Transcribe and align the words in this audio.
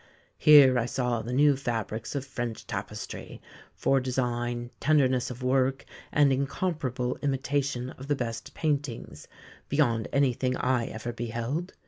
"Here 0.39 0.79
I 0.79 0.87
saw 0.87 1.21
the 1.21 1.31
new 1.31 1.55
fabrics 1.55 2.15
of 2.15 2.25
French 2.25 2.65
tapestry, 2.65 3.39
for 3.75 3.99
design, 3.99 4.71
tenderness 4.79 5.29
of 5.29 5.43
work 5.43 5.85
and 6.11 6.33
incomparable 6.33 7.17
imitation 7.21 7.91
of 7.91 8.07
the 8.07 8.15
best 8.15 8.55
paintings, 8.55 9.27
beyond 9.69 10.07
anything 10.11 10.57
I 10.57 10.87
ever 10.87 11.13
beheld. 11.13 11.73